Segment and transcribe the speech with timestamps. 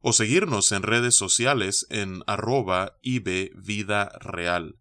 [0.00, 4.76] o seguirnos en redes sociales en arroba Vida Real.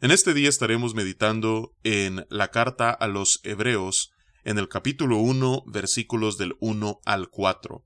[0.00, 4.12] En este día estaremos meditando en la carta a los Hebreos
[4.44, 7.84] en el capítulo 1 versículos del 1 al 4.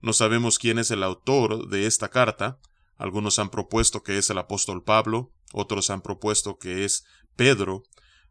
[0.00, 2.60] No sabemos quién es el autor de esta carta,
[2.96, 7.82] algunos han propuesto que es el apóstol Pablo, otros han propuesto que es Pedro.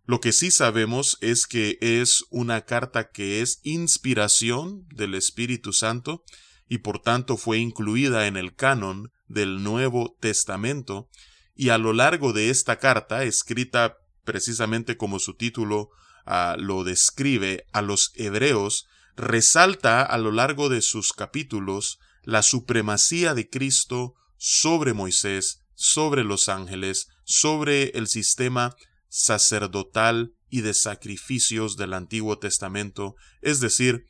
[0.06, 6.24] Lo que sí sabemos es que es una carta que es inspiración del Espíritu Santo
[6.70, 11.10] y por tanto fue incluida en el canon del Nuevo Testamento,
[11.56, 15.90] y a lo largo de esta carta, escrita precisamente como su título
[16.26, 23.34] ah, lo describe a los hebreos, resalta a lo largo de sus capítulos la supremacía
[23.34, 28.76] de Cristo sobre Moisés, sobre los ángeles, sobre el sistema
[29.10, 34.06] sacerdotal y de sacrificios del Antiguo Testamento, es decir,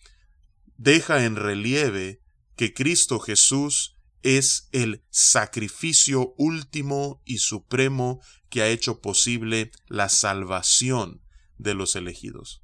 [0.77, 2.21] deja en relieve
[2.57, 8.19] que Cristo Jesús es el sacrificio último y supremo
[8.49, 11.21] que ha hecho posible la salvación
[11.57, 12.61] de los elegidos.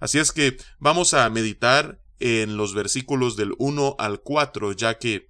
[0.00, 5.28] Así es que vamos a meditar en los versículos del 1 al 4, ya que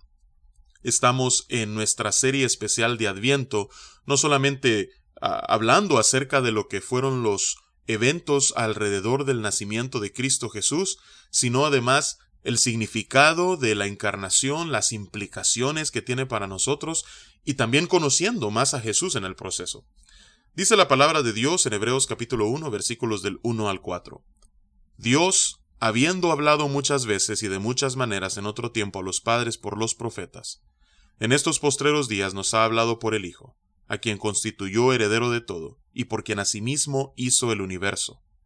[0.82, 3.68] estamos en nuestra serie especial de Adviento,
[4.06, 10.12] no solamente ah, hablando acerca de lo que fueron los eventos alrededor del nacimiento de
[10.12, 10.98] Cristo Jesús,
[11.30, 17.04] sino además el significado de la encarnación, las implicaciones que tiene para nosotros
[17.42, 19.86] y también conociendo más a Jesús en el proceso.
[20.54, 24.22] Dice la palabra de Dios en Hebreos capítulo 1 versículos del 1 al 4.
[24.98, 29.56] Dios, habiendo hablado muchas veces y de muchas maneras en otro tiempo a los padres
[29.56, 30.62] por los profetas,
[31.18, 33.56] en estos postreros días nos ha hablado por el Hijo,
[33.88, 38.23] a quien constituyó heredero de todo, y por quien asimismo hizo el universo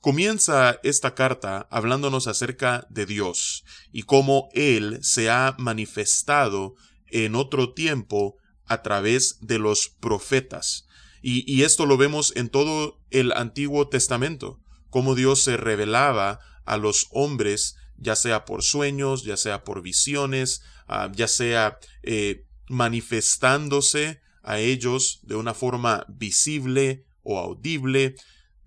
[0.00, 6.76] Comienza esta carta hablándonos acerca de Dios y cómo Él se ha manifestado
[7.08, 10.86] en otro tiempo a través de los profetas.
[11.20, 17.08] Y, esto lo vemos en todo el Antiguo Testamento, cómo Dios se revelaba a los
[17.10, 24.60] hombres, ya sea por sueños, ya sea por visiones, ah, ya sea eh, manifestándose a
[24.60, 28.14] ellos de una forma visible o audible,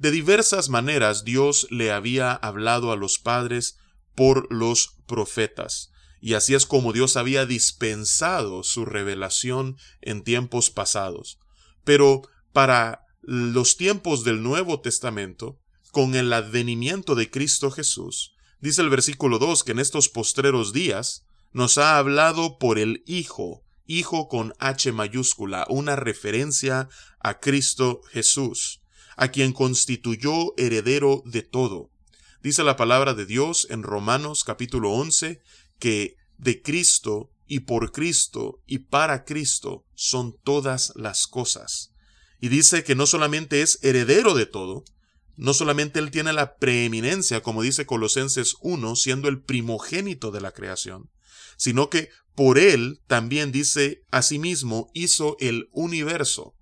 [0.01, 3.77] de diversas maneras Dios le había hablado a los padres
[4.15, 11.37] por los profetas, y así es como Dios había dispensado su revelación en tiempos pasados.
[11.83, 15.59] Pero para los tiempos del Nuevo Testamento,
[15.91, 21.27] con el advenimiento de Cristo Jesús, dice el versículo 2 que en estos postreros días
[21.51, 26.89] nos ha hablado por el Hijo, Hijo con H mayúscula, una referencia
[27.19, 28.80] a Cristo Jesús
[29.21, 31.91] a quien constituyó heredero de todo.
[32.41, 35.39] Dice la palabra de Dios en Romanos capítulo 11
[35.77, 41.93] que de Cristo y por Cristo y para Cristo son todas las cosas.
[42.39, 44.83] Y dice que no solamente es heredero de todo,
[45.35, 50.51] no solamente Él tiene la preeminencia, como dice Colosenses 1, siendo el primogénito de la
[50.51, 51.11] creación,
[51.57, 56.55] sino que por Él también dice asimismo hizo el universo.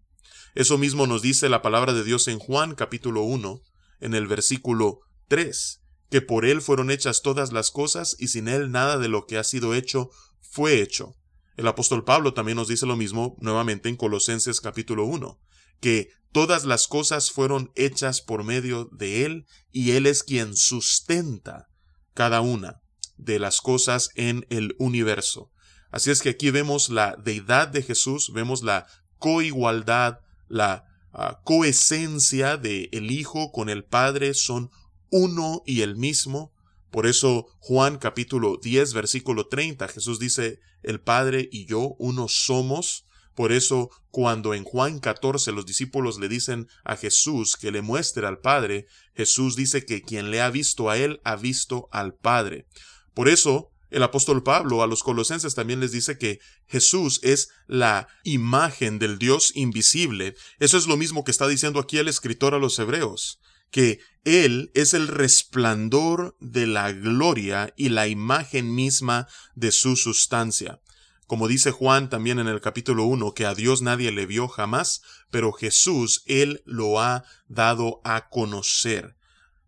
[0.56, 3.62] Eso mismo nos dice la palabra de Dios en Juan capítulo 1,
[4.00, 8.72] en el versículo 3, que por Él fueron hechas todas las cosas y sin Él
[8.72, 10.10] nada de lo que ha sido hecho
[10.42, 11.16] fue hecho.
[11.56, 15.40] El apóstol Pablo también nos dice lo mismo nuevamente en Colosenses capítulo 1,
[15.82, 21.68] que todas las cosas fueron hechas por medio de Él y Él es quien sustenta
[22.16, 22.82] cada una
[23.18, 25.52] de las cosas en el universo.
[25.92, 28.88] Así es que aquí vemos la deidad de Jesús, vemos la
[29.20, 34.70] coigualdad la ah, coesencia de el Hijo con el Padre son
[35.10, 36.54] uno y el mismo.
[36.92, 43.06] Por eso Juan capítulo 10 versículo 30 Jesús dice, el Padre y yo uno somos.
[43.36, 48.28] Por eso, cuando en Juan 14 los discípulos le dicen a Jesús que le muestre
[48.28, 48.86] al Padre,
[49.16, 52.68] Jesús dice que quien le ha visto a él ha visto al Padre.
[53.14, 58.08] Por eso, el apóstol Pablo a los colosenses también les dice que Jesús es la
[58.24, 60.36] imagen del Dios invisible.
[60.60, 63.40] Eso es lo mismo que está diciendo aquí el escritor a los hebreos,
[63.72, 70.80] que Él es el resplandor de la gloria y la imagen misma de su sustancia.
[71.26, 75.02] Como dice Juan también en el capítulo 1, que a Dios nadie le vio jamás,
[75.30, 79.16] pero Jesús Él lo ha dado a conocer.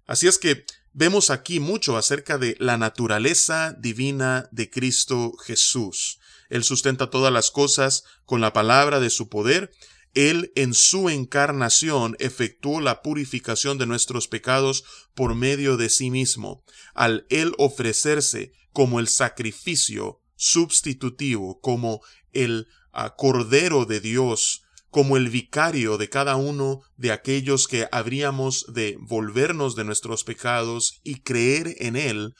[0.08, 6.20] Así es que Vemos aquí mucho acerca de la naturaleza divina de Cristo Jesús.
[6.50, 9.72] Él sustenta todas las cosas con la palabra de su poder.
[10.14, 14.84] Él en su encarnación efectuó la purificación de nuestros pecados
[15.16, 22.02] por medio de sí mismo, al Él ofrecerse como el sacrificio substitutivo, como
[22.34, 28.66] el ah, Cordero de Dios como el vicario de cada uno de aquellos que habríamos
[28.74, 32.36] de volvernos de nuestros pecados y creer en Él,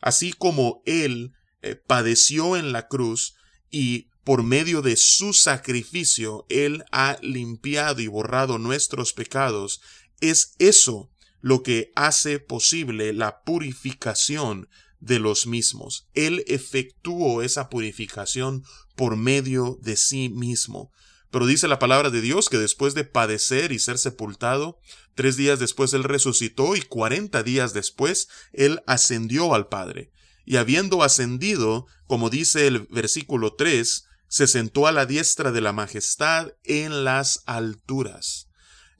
[0.00, 1.32] así como Él
[1.62, 3.36] eh, padeció en la cruz
[3.70, 9.80] y por medio de su sacrificio Él ha limpiado y borrado nuestros pecados,
[10.20, 11.10] es eso
[11.40, 14.68] lo que hace posible la purificación
[14.98, 16.08] de los mismos.
[16.14, 18.64] Él efectuó esa purificación
[18.96, 20.90] por medio de sí mismo.
[21.34, 24.78] Pero dice la palabra de Dios que después de padecer y ser sepultado,
[25.16, 30.12] tres días después él resucitó y cuarenta días después él ascendió al Padre.
[30.44, 35.72] Y habiendo ascendido, como dice el versículo 3, se sentó a la diestra de la
[35.72, 38.46] majestad en las alturas.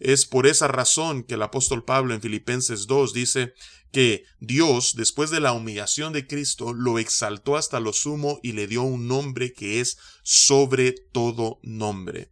[0.00, 3.54] Es por esa razón que el apóstol Pablo en Filipenses 2 dice
[3.94, 8.66] que Dios, después de la humillación de Cristo, lo exaltó hasta lo sumo y le
[8.66, 12.28] dio un nombre que es sobre todo nombre.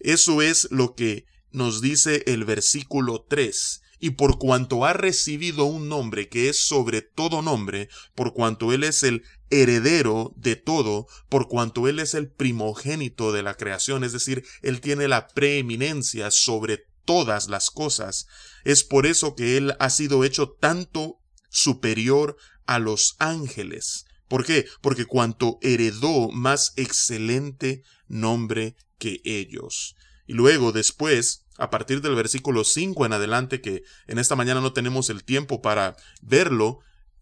[0.00, 3.82] Eso es lo que nos dice el versículo 3.
[4.00, 8.82] Y por cuanto ha recibido un nombre que es sobre todo nombre, por cuanto Él
[8.82, 14.12] es el heredero de todo, por cuanto Él es el primogénito de la creación, es
[14.12, 18.26] decir, Él tiene la preeminencia sobre todas las cosas.
[18.64, 24.04] Es por eso que Él ha sido hecho tanto superior a los ángeles.
[24.28, 24.66] ¿Por qué?
[24.82, 29.96] Porque cuanto heredó más excelente nombre que ellos.
[30.26, 34.74] Y luego, después, a partir del versículo 5 en adelante, que en esta mañana no
[34.74, 36.80] tenemos el tiempo para verlo,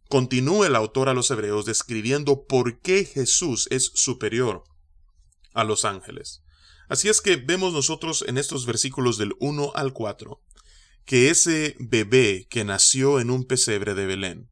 [0.08, 4.64] continúa el autor a los hebreos describiendo por qué Jesús es superior
[5.54, 6.42] a los ángeles.
[6.88, 10.40] Así es que vemos nosotros en estos versículos del 1 al 4
[11.06, 14.50] que ese bebé que nació en un pesebre de Belén,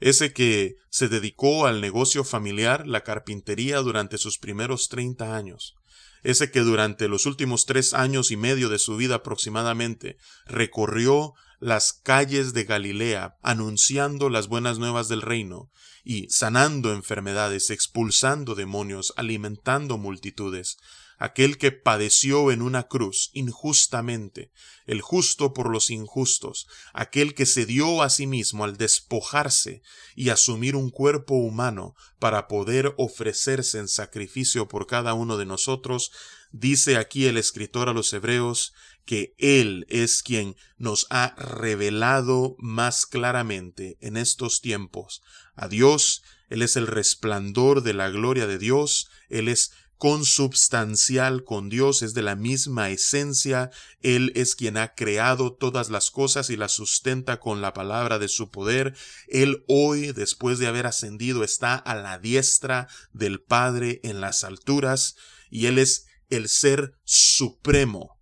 [0.00, 5.76] ese que se dedicó al negocio familiar, la carpintería, durante sus primeros 30 años,
[6.24, 10.16] ese que durante los últimos tres años y medio de su vida aproximadamente
[10.46, 15.70] recorrió las calles de Galilea anunciando las buenas nuevas del reino
[16.02, 20.76] y sanando enfermedades, expulsando demonios, alimentando multitudes,
[21.18, 24.50] aquel que padeció en una cruz injustamente,
[24.86, 29.82] el justo por los injustos, aquel que se dio a sí mismo al despojarse
[30.14, 36.10] y asumir un cuerpo humano para poder ofrecerse en sacrificio por cada uno de nosotros,
[36.52, 38.72] dice aquí el escritor a los hebreos
[39.04, 45.22] que Él es quien nos ha revelado más claramente en estos tiempos.
[45.54, 51.68] A Dios, Él es el resplandor de la gloria de Dios, Él es consubstancial con
[51.68, 53.70] Dios, es de la misma esencia,
[54.00, 58.28] Él es quien ha creado todas las cosas y las sustenta con la palabra de
[58.28, 58.94] su poder,
[59.28, 65.16] Él hoy, después de haber ascendido, está a la diestra del Padre en las alturas,
[65.50, 68.20] y Él es el ser supremo,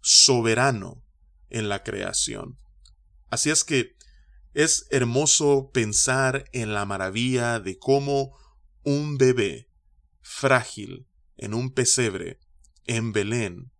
[0.00, 1.02] soberano
[1.48, 2.58] en la creación.
[3.30, 3.96] Así es que
[4.52, 8.38] es hermoso pensar en la maravilla de cómo
[8.82, 9.68] un bebé
[10.20, 12.38] frágil, en un pesebre,
[12.86, 13.72] en Belén,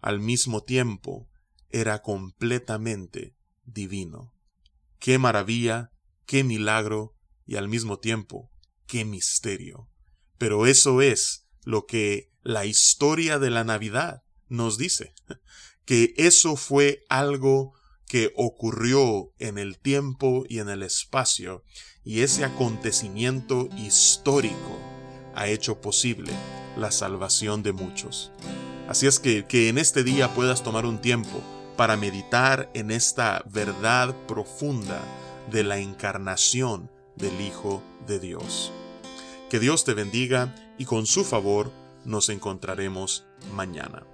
[0.00, 1.28] al mismo tiempo,
[1.70, 4.32] era completamente divino.
[4.98, 5.92] Qué maravilla,
[6.26, 8.50] qué milagro y al mismo tiempo,
[8.86, 9.88] qué misterio.
[10.38, 15.14] Pero eso es lo que la historia de la Navidad nos dice,
[15.84, 17.74] que eso fue algo
[18.06, 21.64] que ocurrió en el tiempo y en el espacio,
[22.04, 24.78] y ese acontecimiento histórico
[25.34, 26.32] ha hecho posible
[26.76, 28.32] la salvación de muchos.
[28.88, 31.42] Así es que que en este día puedas tomar un tiempo
[31.76, 35.00] para meditar en esta verdad profunda
[35.50, 38.72] de la encarnación del Hijo de Dios.
[39.50, 41.70] Que Dios te bendiga y con su favor
[42.04, 44.04] nos encontraremos mañana.